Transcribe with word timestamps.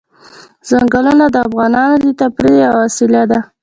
چنګلونه 0.67 1.25
د 1.33 1.35
افغانانو 1.47 1.97
د 2.03 2.07
تفریح 2.19 2.57
یوه 2.63 2.79
وسیله 2.83 3.21
ده. 3.31 3.39